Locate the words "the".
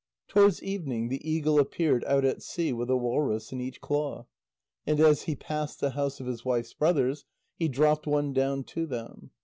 1.09-1.21, 5.79-5.91